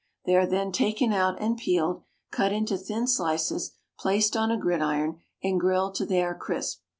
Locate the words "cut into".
2.31-2.75